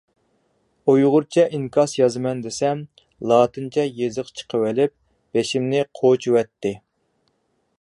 ئۇيغۇرچە 0.91 1.43
ئىنكاس 1.57 1.91
يازىمەن 1.97 2.41
دېسەم، 2.45 2.81
لاتىنچە 3.33 3.85
يېزىق 4.01 4.33
چىقىۋېلىپ 4.41 4.95
بېشىمنى 5.39 5.85
قوچۇۋەتتى. 6.01 6.73